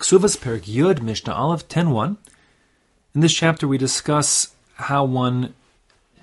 Ksuvas 0.00 0.38
Perik 0.38 0.62
Yud 0.62 1.02
Mishnah 1.02 1.34
Aleph 1.34 1.68
10.1. 1.68 2.16
In 3.14 3.20
this 3.20 3.34
chapter 3.34 3.68
we 3.68 3.76
discuss 3.76 4.54
how 4.76 5.04
one 5.04 5.52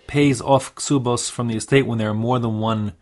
pays 0.07 0.41
off 0.41 0.73
ksubos 0.73 1.29
from 1.29 1.47
the 1.47 1.55
estate 1.55 1.85
when 1.85 1.99
there 1.99 2.09
are 2.09 2.15
more 2.15 2.39
than 2.39 2.57
one 2.57 2.93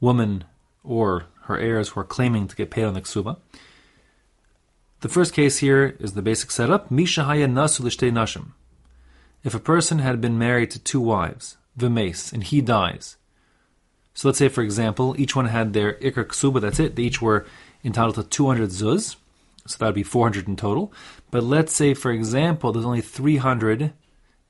woman 0.00 0.42
or 0.82 1.26
her 1.42 1.56
heirs 1.56 1.90
who 1.90 2.00
are 2.00 2.04
claiming 2.04 2.48
to 2.48 2.56
get 2.56 2.68
paid 2.68 2.82
on 2.82 2.94
the 2.94 3.00
ksuba. 3.00 3.36
The 5.02 5.08
first 5.08 5.34
case 5.34 5.58
here 5.58 5.96
is 6.00 6.14
the 6.14 6.22
basic 6.22 6.50
setup. 6.50 6.90
Misha 6.90 7.22
haya 7.22 7.46
nasu 7.46 7.82
nashim. 8.10 8.46
If 9.44 9.54
a 9.54 9.60
person 9.60 10.00
had 10.00 10.20
been 10.20 10.36
married 10.36 10.72
to 10.72 10.80
two 10.80 11.00
wives, 11.00 11.58
v'mes, 11.78 12.32
and 12.32 12.42
he 12.42 12.60
dies. 12.60 13.18
So 14.14 14.26
let's 14.26 14.38
say, 14.38 14.48
for 14.48 14.62
example, 14.62 15.14
each 15.16 15.36
one 15.36 15.46
had 15.46 15.74
their 15.74 15.94
ikar 15.94 16.24
ksuba, 16.24 16.60
that's 16.60 16.80
it. 16.80 16.96
They 16.96 17.04
each 17.04 17.22
were 17.22 17.46
entitled 17.84 18.16
to 18.16 18.24
200 18.24 18.70
zuz. 18.70 19.14
So 19.66 19.76
that 19.78 19.86
would 19.86 19.94
be 19.94 20.02
400 20.02 20.48
in 20.48 20.56
total. 20.56 20.92
But 21.30 21.44
let's 21.44 21.72
say, 21.72 21.94
for 21.94 22.10
example, 22.10 22.72
there's 22.72 22.84
only 22.84 23.00
300 23.00 23.92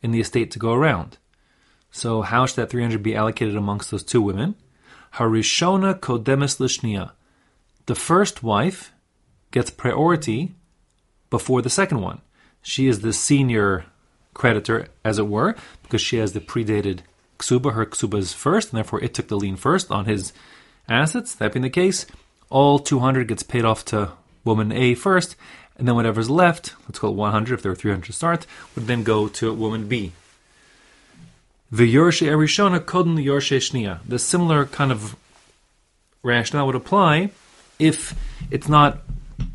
in 0.02 0.10
the 0.10 0.20
estate 0.20 0.50
to 0.52 0.58
go 0.58 0.72
around. 0.72 1.18
So 1.90 2.22
how 2.22 2.46
should 2.46 2.56
that 2.56 2.70
300 2.70 3.02
be 3.02 3.14
allocated 3.14 3.56
amongst 3.56 3.90
those 3.90 4.02
two 4.02 4.22
women? 4.22 4.54
Harishona 5.14 5.98
kodemes 6.00 6.58
lishnia. 6.58 7.12
The 7.86 7.94
first 7.94 8.42
wife 8.42 8.92
gets 9.50 9.70
priority 9.70 10.54
before 11.28 11.60
the 11.60 11.70
second 11.70 12.00
one. 12.00 12.22
She 12.62 12.86
is 12.86 13.00
the 13.00 13.12
senior 13.12 13.84
creditor, 14.34 14.86
as 15.04 15.18
it 15.18 15.28
were, 15.28 15.54
because 15.82 16.00
she 16.00 16.16
has 16.16 16.32
the 16.32 16.40
predated 16.40 17.00
ksuba. 17.38 17.74
Her 17.74 17.84
ksuba 17.84 18.18
is 18.18 18.32
first, 18.32 18.70
and 18.70 18.78
therefore 18.78 19.02
it 19.02 19.12
took 19.12 19.28
the 19.28 19.36
lien 19.36 19.56
first 19.56 19.90
on 19.90 20.06
his 20.06 20.32
assets. 20.88 21.34
That 21.34 21.52
being 21.52 21.62
the 21.62 21.70
case, 21.70 22.06
all 22.48 22.78
200 22.78 23.28
gets 23.28 23.42
paid 23.42 23.64
off 23.64 23.84
to 23.86 24.12
woman 24.44 24.72
A 24.72 24.94
first, 24.94 25.36
and 25.76 25.88
then 25.88 25.94
whatever's 25.94 26.30
left, 26.30 26.74
let's 26.86 26.98
call 26.98 27.10
it 27.10 27.16
100 27.16 27.54
if 27.54 27.62
there 27.62 27.72
are 27.72 27.76
300 27.76 28.06
to 28.06 28.12
start, 28.12 28.46
would 28.74 28.86
then 28.86 29.02
go 29.02 29.28
to 29.28 29.52
woman 29.52 29.88
B. 29.88 30.12
The 31.70 31.92
Yorshe 31.92 32.26
Erishona 32.26 32.80
Kodin 32.80 33.22
Yorshe 33.24 33.56
Shnia. 33.56 34.00
The 34.06 34.18
similar 34.18 34.66
kind 34.66 34.92
of 34.92 35.16
rationale 36.22 36.66
would 36.66 36.74
apply 36.74 37.30
if 37.78 38.14
it's 38.50 38.68
not 38.68 39.02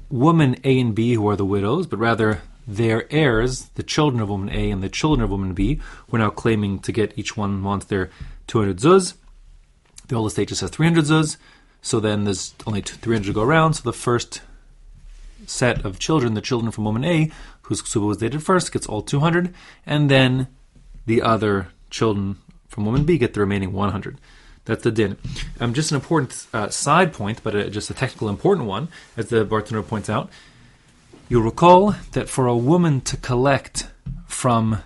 woman 0.09 0.55
A 0.63 0.79
and 0.79 0.95
B 0.95 1.13
who 1.13 1.27
are 1.29 1.35
the 1.35 1.45
widows, 1.45 1.85
but 1.85 1.97
rather 1.97 2.41
their 2.67 3.05
heirs, 3.13 3.69
the 3.75 3.83
children 3.83 4.21
of 4.21 4.29
woman 4.29 4.49
A 4.49 4.71
and 4.71 4.83
the 4.83 4.89
children 4.89 5.23
of 5.23 5.29
woman 5.29 5.53
B, 5.53 5.79
who 6.07 6.17
are 6.17 6.19
now 6.19 6.29
claiming 6.29 6.79
to 6.79 6.91
get 6.91 7.17
each 7.17 7.37
one 7.37 7.63
wants 7.63 7.85
their 7.85 8.09
200 8.47 8.77
zuz. 8.77 9.13
The 10.07 10.15
oldest 10.15 10.33
estate 10.33 10.49
just 10.49 10.61
has 10.61 10.71
300 10.71 11.05
zuz, 11.05 11.37
so 11.81 11.99
then 11.99 12.23
there's 12.23 12.55
only 12.65 12.81
300 12.81 13.27
to 13.27 13.33
go 13.33 13.43
around, 13.43 13.75
so 13.75 13.83
the 13.83 13.93
first 13.93 14.41
set 15.47 15.83
of 15.83 15.97
children, 15.97 16.35
the 16.35 16.41
children 16.41 16.71
from 16.71 16.85
woman 16.85 17.03
A, 17.03 17.31
whose 17.63 17.81
ksuba 17.81 18.07
was 18.07 18.17
dated 18.17 18.43
first, 18.43 18.71
gets 18.71 18.85
all 18.85 19.01
200, 19.01 19.53
and 19.85 20.11
then 20.11 20.47
the 21.07 21.21
other 21.21 21.69
children 21.89 22.37
from 22.67 22.85
woman 22.85 23.05
B 23.05 23.17
get 23.17 23.33
the 23.33 23.39
remaining 23.39 23.73
100. 23.73 24.19
That's 24.65 24.83
the 24.83 24.91
din. 24.91 25.17
Um, 25.59 25.73
just 25.73 25.91
an 25.91 25.95
important 25.95 26.45
uh, 26.53 26.69
side 26.69 27.13
point, 27.13 27.41
but 27.41 27.55
a, 27.55 27.69
just 27.69 27.89
a 27.89 27.93
technical 27.93 28.27
important 28.27 28.67
one, 28.67 28.89
as 29.15 29.29
the 29.29 29.45
Bartenura 29.45 29.87
points 29.87 30.09
out. 30.09 30.29
You'll 31.29 31.43
recall 31.43 31.95
that 32.11 32.29
for 32.29 32.47
a 32.47 32.55
woman 32.55 33.01
to 33.01 33.17
collect 33.17 33.87
from 34.27 34.79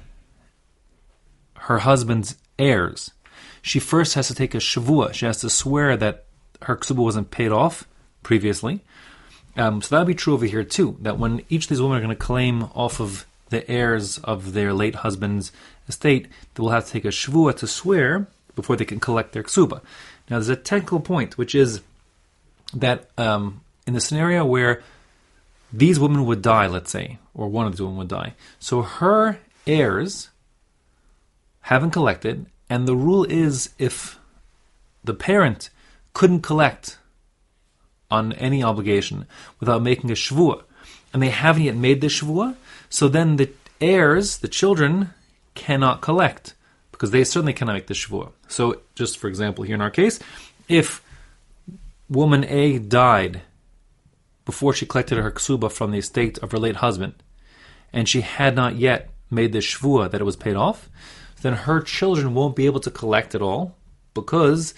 her 1.56 1.80
husband's 1.80 2.36
heirs, 2.60 3.12
she 3.62 3.80
first 3.80 4.14
has 4.14 4.28
to 4.28 4.36
take 4.36 4.54
a 4.54 4.60
shavua. 4.60 5.14
She 5.14 5.26
has 5.26 5.42
to 5.42 5.50
swear 5.50 5.98
that 5.98 6.26
her 6.64 6.78
ksuba 6.78 6.98
wasn't 6.98 7.32
paid 7.32 7.52
off 7.52 7.88
previously, 8.24 8.84
um, 9.56 9.82
so 9.82 9.90
that'll 9.90 10.06
be 10.06 10.16
true 10.16 10.34
over 10.34 10.46
here 10.46 10.64
too. 10.64 10.98
That 11.02 11.20
when 11.20 11.44
each 11.50 11.66
of 11.66 11.70
these 11.70 11.82
women 11.82 11.98
are 11.98 12.02
going 12.02 12.16
to 12.16 12.16
claim 12.16 12.64
off 12.76 13.00
of 13.00 13.26
the 13.50 13.70
heirs 13.70 14.18
of 14.20 14.54
their 14.54 14.74
late 14.74 14.96
husband's 14.96 15.52
estate, 15.88 16.28
they 16.56 16.62
will 16.62 16.70
have 16.70 16.86
to 16.86 16.92
take 16.92 17.06
a 17.06 17.10
shvua 17.10 17.56
to 17.58 17.68
swear 17.68 18.28
before 18.56 18.76
they 18.76 18.86
can 18.86 19.00
collect 19.00 19.34
their 19.34 19.44
ksuba. 19.44 19.82
Now, 20.30 20.38
there's 20.38 20.50
a 20.50 20.56
technical 20.56 21.00
point, 21.00 21.38
which 21.38 21.54
is 21.54 21.82
that 22.74 23.10
um, 23.18 23.62
in 23.86 23.94
the 23.94 24.02
scenario 24.02 24.46
where 24.46 24.82
these 25.74 26.00
women 26.00 26.26
would 26.26 26.42
die, 26.42 26.68
let's 26.68 26.92
say, 26.92 27.20
or 27.34 27.48
one 27.50 27.66
of 27.66 27.74
these 27.74 27.82
women 27.82 27.98
would 27.98 28.08
die, 28.08 28.34
so 28.60 28.82
her 28.82 29.40
heirs 29.68 30.30
haven't 31.62 31.92
collected, 31.92 32.46
and 32.70 32.88
the 32.88 32.96
rule 32.96 33.26
is 33.26 33.74
if 33.78 34.18
the 35.04 35.14
parent 35.14 35.70
couldn't 36.14 36.42
collect 36.42 36.98
on 38.12 38.34
any 38.34 38.62
obligation 38.62 39.26
without 39.60 39.82
making 39.82 40.12
a 40.12 40.14
shvua, 40.14 40.64
and 41.14 41.22
they 41.22 41.30
haven't 41.30 41.64
yet 41.64 41.76
made 41.76 42.02
the 42.02 42.08
shvua, 42.08 42.56
so 42.90 43.08
then 43.08 43.38
the 43.38 43.50
heirs, 43.80 44.38
the 44.40 44.48
children, 44.48 45.12
cannot 45.56 46.02
collect 46.02 46.54
because 46.92 47.12
they 47.12 47.24
certainly 47.24 47.54
cannot 47.54 47.74
make 47.74 47.88
the 47.88 47.94
shvua. 47.94 48.32
So, 48.48 48.82
just 48.96 49.18
for 49.18 49.28
example, 49.28 49.64
here 49.64 49.76
in 49.76 49.82
our 49.82 49.90
case, 49.90 50.20
if 50.68 51.04
woman 52.10 52.44
A 52.46 52.78
died 52.78 53.42
before 54.46 54.74
she 54.74 54.86
collected 54.86 55.18
her 55.18 55.32
ksuba 55.32 55.72
from 55.72 55.92
the 55.92 55.98
estate 55.98 56.38
of 56.40 56.52
her 56.52 56.60
late 56.60 56.78
husband, 56.78 57.14
and 57.94 58.08
she 58.08 58.22
had 58.22 58.56
not 58.56 58.76
yet 58.76 59.10
made 59.30 59.54
the 59.54 59.60
shvua 59.60 60.12
that 60.12 60.22
it 60.22 60.26
was 60.26 60.36
paid 60.36 60.56
off, 60.56 60.90
then 61.42 61.54
her 61.54 61.82
children 61.82 62.34
won't 62.34 62.56
be 62.56 62.66
able 62.66 62.80
to 62.80 62.92
collect 62.92 63.34
at 63.34 63.42
all 63.42 63.76
because 64.14 64.74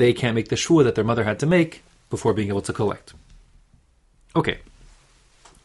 they 0.00 0.14
can't 0.14 0.34
make 0.34 0.48
the 0.48 0.56
shvua 0.56 0.84
that 0.84 0.94
their 0.94 1.04
mother 1.04 1.24
had 1.24 1.38
to 1.40 1.46
make 1.46 1.82
before 2.08 2.32
being 2.32 2.48
able 2.48 2.62
to 2.62 2.72
collect. 2.72 3.12
Okay. 4.34 4.58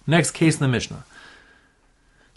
Next 0.05 0.31
case 0.31 0.55
in 0.55 0.59
the 0.59 0.67
Mishnah. 0.67 1.05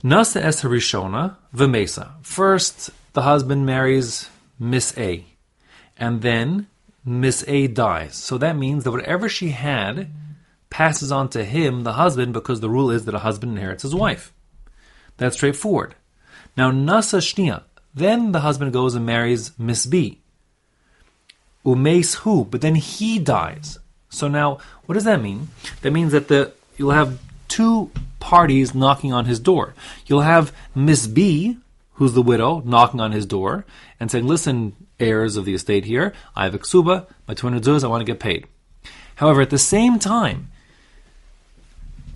Nasa 0.05 0.41
es 0.41 0.63
harishona 0.63 1.37
v'mesa. 1.53 2.11
First, 2.23 2.91
the 3.15 3.23
husband 3.23 3.67
marries 3.67 4.31
Miss 4.61 4.97
A, 4.97 5.25
and 5.97 6.23
then 6.23 6.69
Miss 7.05 7.45
A 7.49 7.67
dies. 7.67 8.15
So 8.15 8.39
that 8.39 8.57
means 8.57 8.85
that 8.85 8.93
whatever 8.93 9.29
she 9.29 9.49
had 9.51 10.09
passes 10.71 11.11
on 11.11 11.29
to 11.31 11.45
him, 11.45 11.83
the 11.83 11.95
husband, 11.95 12.33
because 12.33 12.61
the 12.61 12.71
rule 12.71 12.93
is 12.93 13.07
that 13.07 13.15
a 13.15 13.27
husband 13.27 13.53
inherits 13.53 13.83
his 13.83 13.95
wife. 13.95 14.33
That's 15.17 15.37
straightforward. 15.37 15.97
Now, 16.57 16.71
Nasa 16.71 17.19
Shnia. 17.19 17.65
Then 17.93 18.31
the 18.31 18.41
husband 18.41 18.73
goes 18.73 18.95
and 18.95 19.05
marries 19.05 19.59
Miss 19.59 19.85
B 19.85 20.21
umes 21.65 22.17
who, 22.17 22.45
but 22.45 22.61
then 22.61 22.75
he 22.75 23.19
dies. 23.19 23.79
So 24.11 24.29
now, 24.29 24.59
what 24.87 24.95
does 24.95 25.05
that 25.05 25.23
mean? 25.23 25.49
That 25.83 25.93
means 25.93 26.13
that 26.13 26.29
the 26.29 26.53
you'll 26.77 26.91
have 26.91 27.19
two 27.49 27.91
parties 28.21 28.75
knocking 28.75 29.13
on 29.13 29.27
his 29.27 29.41
door. 29.41 29.75
You'll 30.07 30.23
have 30.23 30.53
Miss 30.75 31.07
B, 31.07 31.59
who's 31.95 32.15
the 32.15 32.23
widow, 32.23 32.63
knocking 32.65 33.01
on 33.01 33.13
his 33.13 33.27
door 33.27 33.65
and 34.01 34.11
saying, 34.11 34.27
"Listen, 34.27 34.75
heirs 34.99 35.37
of 35.37 35.45
the 35.45 35.55
estate 35.55 35.85
here, 35.85 36.15
I 36.35 36.45
have 36.45 36.55
a 36.55 36.59
ksuba, 36.59 37.07
my 37.27 37.35
200 37.35 37.63
zuz, 37.63 37.85
I 37.85 37.89
want 37.89 38.01
to 38.01 38.13
get 38.13 38.21
paid." 38.21 38.47
However, 39.17 39.43
at 39.43 39.51
the 39.51 39.59
same 39.59 39.99
time, 39.99 40.49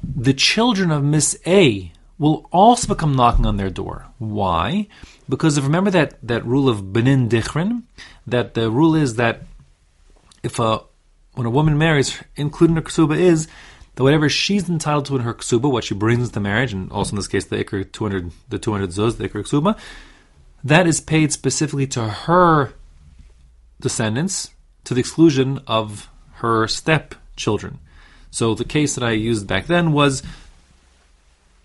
the 0.02 0.34
children 0.34 0.90
of 0.90 1.02
Miss 1.04 1.36
A 1.46 1.92
will 2.18 2.46
also 2.52 2.86
become 2.86 3.16
knocking 3.16 3.46
on 3.46 3.56
their 3.56 3.70
door. 3.70 4.06
Why? 4.18 4.86
Because 5.28 5.58
if 5.58 5.64
remember 5.64 5.90
that, 5.90 6.14
that 6.22 6.46
rule 6.46 6.68
of 6.68 6.92
Benin 6.92 7.28
Dichrin, 7.28 7.82
that 8.26 8.54
the 8.54 8.70
rule 8.70 8.94
is 8.94 9.16
that 9.16 9.42
if 10.42 10.58
a 10.58 10.80
when 11.34 11.46
a 11.46 11.50
woman 11.50 11.78
marries, 11.78 12.22
including 12.36 12.76
her 12.76 12.82
ksuba, 12.82 13.16
is 13.16 13.48
that 13.94 14.02
whatever 14.02 14.28
she's 14.28 14.68
entitled 14.68 15.06
to 15.06 15.16
in 15.16 15.22
her 15.22 15.34
ksuba, 15.34 15.70
what 15.70 15.84
she 15.84 15.94
brings 15.94 16.30
to 16.30 16.40
marriage, 16.40 16.72
and 16.72 16.90
also 16.92 17.12
in 17.12 17.16
this 17.16 17.28
case 17.28 17.46
the 17.46 17.64
ikar 17.64 17.90
200, 17.90 18.30
the 18.48 18.58
200 18.58 18.90
zuz, 18.90 19.16
the 19.16 19.28
ikar 19.28 19.42
ksuba, 19.42 19.78
that 20.62 20.86
is 20.86 21.00
paid 21.00 21.32
specifically 21.32 21.86
to 21.86 22.08
her 22.08 22.72
descendants 23.80 24.50
to 24.84 24.94
the 24.94 25.00
exclusion 25.00 25.60
of 25.66 26.08
her 26.34 26.66
stepchildren. 26.68 27.78
So 28.30 28.54
the 28.54 28.64
case 28.64 28.94
that 28.94 29.04
I 29.04 29.12
used 29.12 29.46
back 29.46 29.66
then 29.66 29.92
was 29.92 30.22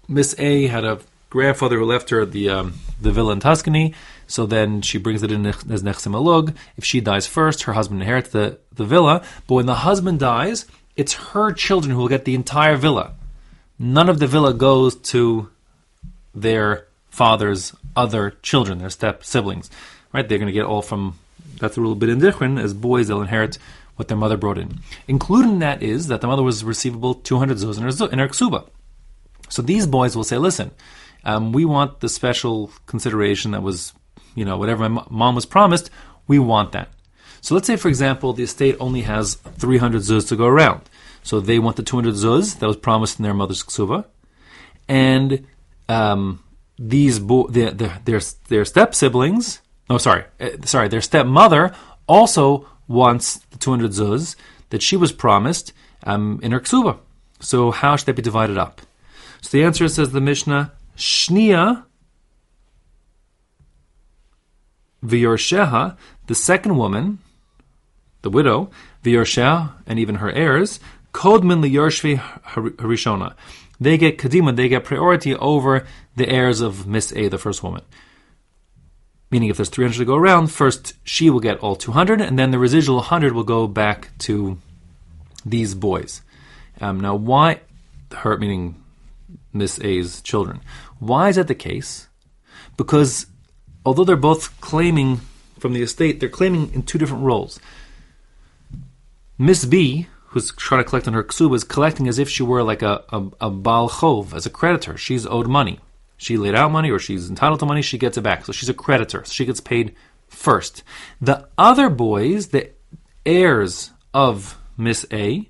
Miss 0.07 0.35
A 0.39 0.67
had 0.67 0.83
a 0.83 0.99
grandfather 1.37 1.77
who 1.77 1.85
left 1.85 2.09
her 2.09 2.25
the 2.25 2.49
um, 2.49 2.73
the 2.99 3.11
villa 3.11 3.33
in 3.33 3.39
Tuscany. 3.39 3.93
So 4.27 4.45
then 4.45 4.81
she 4.81 4.97
brings 4.97 5.21
it 5.23 5.31
in 5.31 5.45
as 5.45 5.83
nichsei 5.83 6.11
milug. 6.11 6.55
If 6.75 6.83
she 6.83 6.99
dies 6.99 7.27
first, 7.27 7.63
her 7.63 7.73
husband 7.73 8.01
inherits 8.01 8.29
the, 8.29 8.57
the 8.73 8.85
villa. 8.85 9.23
But 9.45 9.55
when 9.55 9.67
the 9.67 9.81
husband 9.87 10.19
dies, 10.19 10.65
it's 10.95 11.13
her 11.31 11.51
children 11.53 11.93
who 11.93 11.99
will 12.01 12.15
get 12.15 12.25
the 12.25 12.35
entire 12.35 12.75
villa. 12.75 13.13
None 13.77 14.09
of 14.09 14.17
the 14.19 14.27
villa 14.27 14.53
goes 14.53 14.95
to 15.13 15.49
their 16.33 16.87
father's 17.09 17.73
other 17.95 18.31
children, 18.41 18.79
their 18.79 18.89
step 18.89 19.23
siblings. 19.23 19.69
Right? 20.11 20.27
They're 20.27 20.39
going 20.39 20.53
to 20.53 20.59
get 20.59 20.65
all 20.65 20.81
from 20.81 21.19
that's 21.59 21.77
a 21.77 21.81
little 21.81 21.95
bit 21.95 22.09
indifferent. 22.09 22.59
As 22.59 22.73
boys, 22.73 23.07
they'll 23.07 23.21
inherit 23.21 23.59
what 23.95 24.07
their 24.07 24.17
mother 24.17 24.37
brought 24.37 24.57
in. 24.57 24.79
Included 25.07 25.49
in 25.49 25.59
that 25.59 25.83
is 25.83 26.07
that 26.07 26.21
the 26.21 26.27
mother 26.27 26.43
was 26.43 26.63
receivable 26.63 27.13
200 27.13 27.57
zuz 27.57 27.77
in 27.77 27.83
her, 27.83 28.11
in 28.13 28.19
her 28.19 28.27
ksuba. 28.27 28.67
So 29.49 29.61
these 29.61 29.87
boys 29.87 30.15
will 30.15 30.23
say, 30.23 30.37
listen, 30.37 30.71
um, 31.23 31.51
we 31.51 31.65
want 31.65 31.99
the 31.99 32.09
special 32.09 32.71
consideration 32.85 33.51
that 33.51 33.63
was, 33.63 33.93
you 34.35 34.45
know, 34.45 34.57
whatever 34.57 34.87
my 34.87 35.03
mom 35.09 35.35
was 35.35 35.45
promised, 35.45 35.89
we 36.27 36.39
want 36.39 36.71
that. 36.71 36.89
So 37.41 37.55
let's 37.55 37.67
say, 37.67 37.75
for 37.75 37.87
example, 37.87 38.33
the 38.33 38.43
estate 38.43 38.75
only 38.79 39.01
has 39.01 39.35
300 39.35 40.01
zuz 40.01 40.27
to 40.29 40.35
go 40.35 40.45
around. 40.45 40.81
So 41.23 41.39
they 41.39 41.59
want 41.59 41.75
the 41.75 41.83
200 41.83 42.13
zuz 42.13 42.59
that 42.59 42.67
was 42.67 42.77
promised 42.77 43.19
in 43.19 43.23
their 43.23 43.33
mother's 43.33 43.63
ksuba. 43.63 44.05
And 44.87 45.45
um, 45.89 46.43
these 46.79 47.19
bo- 47.19 47.47
the, 47.47 47.71
the, 47.71 47.91
their, 48.05 48.21
their 48.47 48.65
step 48.65 48.95
siblings, 48.95 49.61
oh, 49.89 49.97
sorry, 49.97 50.25
uh, 50.39 50.49
sorry, 50.65 50.87
their 50.87 51.01
stepmother 51.01 51.73
also 52.07 52.67
wants 52.87 53.39
the 53.51 53.57
200 53.57 53.91
zuz 53.91 54.35
that 54.69 54.81
she 54.81 54.95
was 54.95 55.11
promised 55.11 55.73
um, 56.03 56.39
in 56.41 56.51
her 56.51 56.59
ksuba. 56.59 56.97
So 57.39 57.71
how 57.71 57.95
should 57.95 58.07
they 58.07 58.13
be 58.13 58.21
divided 58.21 58.57
up? 58.57 58.81
So 59.41 59.57
the 59.57 59.63
answer 59.63 59.87
says 59.87 60.11
the 60.11 60.21
Mishnah, 60.21 60.71
Shnia 60.97 61.83
V'yorsheha, 65.05 65.95
the 66.25 66.35
second 66.35 66.77
woman, 66.77 67.19
the 68.23 68.29
widow, 68.29 68.69
V'yorsheha, 69.03 69.71
and 69.85 69.99
even 69.99 70.15
her 70.15 70.31
heirs, 70.31 70.79
Kodmin 71.13 71.63
liyorshei 71.63 72.17
harishona. 72.17 73.33
They 73.79 73.97
get 73.97 74.17
kadima, 74.17 74.55
they 74.55 74.67
get 74.67 74.83
priority 74.83 75.35
over 75.35 75.85
the 76.15 76.27
heirs 76.27 76.61
of 76.61 76.87
Miss 76.87 77.13
A, 77.13 77.27
the 77.27 77.37
first 77.37 77.63
woman. 77.63 77.83
Meaning, 79.29 79.49
if 79.49 79.57
there's 79.57 79.69
300 79.69 79.97
to 79.97 80.05
go 80.05 80.15
around, 80.15 80.47
first 80.47 80.93
she 81.03 81.29
will 81.29 81.39
get 81.39 81.59
all 81.59 81.75
200, 81.75 82.21
and 82.21 82.39
then 82.39 82.51
the 82.51 82.59
residual 82.59 82.97
100 82.97 83.33
will 83.33 83.43
go 83.43 83.67
back 83.67 84.09
to 84.19 84.57
these 85.45 85.75
boys. 85.75 86.21
Um, 86.81 86.99
now, 86.99 87.15
why 87.15 87.61
her, 88.13 88.37
meaning 88.37 88.81
Miss 89.53 89.79
A's 89.81 90.21
children? 90.21 90.61
Why 90.99 91.29
is 91.29 91.35
that 91.35 91.47
the 91.47 91.55
case? 91.55 92.07
Because 92.75 93.27
although 93.85 94.03
they're 94.03 94.15
both 94.15 94.59
claiming 94.61 95.21
from 95.59 95.73
the 95.73 95.81
estate, 95.81 96.19
they're 96.19 96.29
claiming 96.29 96.73
in 96.73 96.83
two 96.83 96.97
different 96.97 97.23
roles. 97.23 97.59
Miss 99.37 99.65
B, 99.65 100.07
who's 100.27 100.51
trying 100.53 100.83
to 100.83 100.89
collect 100.89 101.07
on 101.07 101.13
her 101.13 101.23
ksuba, 101.23 101.55
is 101.55 101.63
collecting 101.63 102.07
as 102.07 102.19
if 102.19 102.29
she 102.29 102.43
were 102.43 102.63
like 102.63 102.81
a, 102.81 103.03
a, 103.09 103.23
a 103.41 104.35
as 104.35 104.45
a 104.45 104.49
creditor. 104.49 104.97
She's 104.97 105.25
owed 105.25 105.47
money. 105.47 105.79
She 106.17 106.37
laid 106.37 106.55
out 106.55 106.71
money 106.71 106.89
or 106.89 106.99
she's 106.99 107.29
entitled 107.29 107.59
to 107.59 107.65
money, 107.65 107.81
she 107.81 107.97
gets 107.97 108.17
it 108.17 108.21
back. 108.21 108.45
So 108.45 108.51
she's 108.51 108.69
a 108.69 108.73
creditor. 108.73 109.23
So 109.23 109.31
she 109.31 109.45
gets 109.45 109.61
paid 109.61 109.95
first. 110.27 110.83
The 111.21 111.47
other 111.57 111.89
boys, 111.89 112.47
the 112.47 112.71
heirs 113.25 113.91
of 114.13 114.57
Miss 114.77 115.05
A, 115.11 115.47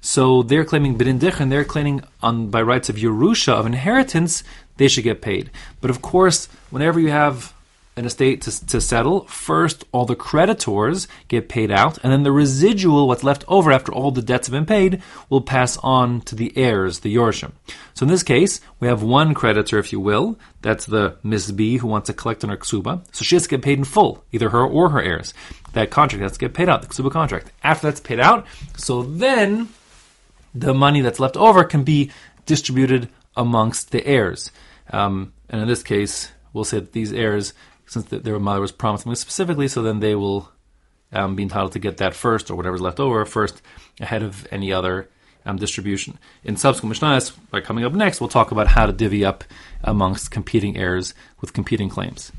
so 0.00 0.42
they're 0.42 0.64
claiming 0.64 0.96
bidin 0.96 1.40
and 1.40 1.52
they're 1.52 1.64
claiming 1.64 2.02
on 2.22 2.50
by 2.50 2.62
rights 2.62 2.88
of 2.88 2.96
Yerusha, 2.96 3.52
of 3.52 3.66
inheritance, 3.66 4.44
they 4.76 4.88
should 4.88 5.04
get 5.04 5.20
paid. 5.20 5.50
But 5.80 5.90
of 5.90 6.02
course, 6.02 6.46
whenever 6.70 6.98
you 7.00 7.10
have 7.10 7.52
an 7.98 8.06
estate 8.06 8.42
to, 8.42 8.66
to 8.66 8.80
settle, 8.80 9.24
first 9.24 9.84
all 9.90 10.06
the 10.06 10.14
creditors 10.14 11.08
get 11.26 11.48
paid 11.48 11.70
out, 11.70 11.98
and 12.02 12.12
then 12.12 12.22
the 12.22 12.30
residual, 12.30 13.08
what's 13.08 13.24
left 13.24 13.44
over 13.48 13.72
after 13.72 13.92
all 13.92 14.12
the 14.12 14.22
debts 14.22 14.46
have 14.46 14.52
been 14.52 14.64
paid, 14.64 15.02
will 15.28 15.40
pass 15.40 15.76
on 15.78 16.20
to 16.20 16.36
the 16.36 16.56
heirs, 16.56 17.00
the 17.00 17.14
Yorshim. 17.14 17.50
So 17.94 18.04
in 18.04 18.08
this 18.08 18.22
case, 18.22 18.60
we 18.78 18.86
have 18.86 19.02
one 19.02 19.34
creditor, 19.34 19.78
if 19.80 19.92
you 19.92 19.98
will, 19.98 20.38
that's 20.62 20.86
the 20.86 21.16
Miss 21.24 21.50
B 21.50 21.78
who 21.78 21.88
wants 21.88 22.06
to 22.06 22.12
collect 22.12 22.44
on 22.44 22.50
her 22.50 22.56
ksuba. 22.56 23.02
So 23.12 23.24
she 23.24 23.34
has 23.34 23.42
to 23.42 23.48
get 23.48 23.62
paid 23.62 23.78
in 23.78 23.84
full, 23.84 24.24
either 24.30 24.50
her 24.50 24.64
or 24.64 24.90
her 24.90 25.02
heirs. 25.02 25.34
That 25.72 25.90
contract 25.90 26.22
has 26.22 26.32
to 26.32 26.38
get 26.38 26.54
paid 26.54 26.68
out, 26.68 26.82
the 26.82 26.88
ksuba 26.88 27.10
contract. 27.10 27.50
After 27.64 27.88
that's 27.88 28.00
paid 28.00 28.20
out, 28.20 28.46
so 28.76 29.02
then 29.02 29.68
the 30.54 30.74
money 30.74 31.00
that's 31.00 31.20
left 31.20 31.36
over 31.36 31.64
can 31.64 31.84
be 31.84 32.10
distributed 32.46 33.08
amongst 33.36 33.90
the 33.90 34.04
heirs. 34.06 34.50
Um, 34.90 35.32
and 35.48 35.60
in 35.60 35.68
this 35.68 35.82
case, 35.82 36.30
we'll 36.52 36.64
say 36.64 36.80
that 36.80 36.92
these 36.92 37.12
heirs 37.12 37.52
since 37.86 38.06
their 38.06 38.38
mother 38.38 38.60
was 38.60 38.72
promised 38.72 39.04
something 39.04 39.16
specifically, 39.16 39.68
so 39.68 39.82
then 39.82 40.00
they 40.00 40.14
will 40.14 40.50
um, 41.12 41.36
be 41.36 41.42
entitled 41.42 41.72
to 41.72 41.78
get 41.78 41.96
that 41.98 42.14
first 42.14 42.50
or 42.50 42.54
whatever's 42.54 42.80
left 42.80 43.00
over 43.00 43.24
first 43.24 43.62
ahead 44.00 44.22
of 44.22 44.46
any 44.50 44.72
other 44.72 45.08
um, 45.46 45.56
distribution. 45.56 46.18
In 46.44 46.56
subsequent 46.56 46.94
Mishnahs, 46.94 47.34
by 47.50 47.60
coming 47.60 47.84
up 47.84 47.94
next, 47.94 48.20
we'll 48.20 48.28
talk 48.28 48.50
about 48.50 48.66
how 48.66 48.86
to 48.86 48.92
divvy 48.92 49.24
up 49.24 49.44
amongst 49.82 50.30
competing 50.30 50.76
heirs 50.76 51.14
with 51.40 51.54
competing 51.54 51.88
claims. 51.88 52.30